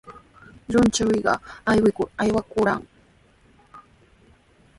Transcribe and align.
Lluychuqa 0.71 1.33
aywikur 1.71 2.07
aywakurqan. 2.23 2.81